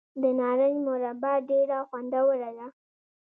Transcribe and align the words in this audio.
د 0.21 0.23
نارنج 0.39 0.77
مربا 0.87 1.33
ډیره 1.49 1.77
خوندوره 1.89 2.49
ده. 2.57 2.67